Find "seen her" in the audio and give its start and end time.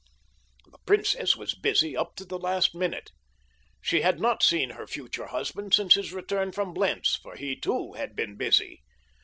4.41-4.87